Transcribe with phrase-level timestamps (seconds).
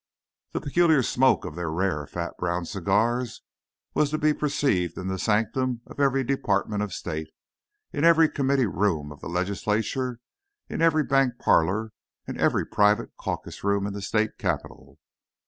[0.53, 3.43] The peculiar smoke of their rare, fat brown cigars
[3.93, 7.27] was to be perceived in the sanctum of every department of state,
[7.93, 10.19] in every committee room of the Legislature,
[10.67, 11.91] in every bank parlour
[12.25, 14.97] and every private caucus room in the state Capital.